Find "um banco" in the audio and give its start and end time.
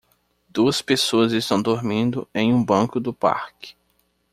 2.51-2.99